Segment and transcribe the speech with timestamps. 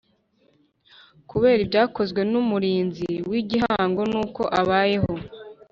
[1.29, 5.13] Kureba ibyakozwe n Umurinzi w Igihango n uko abayeho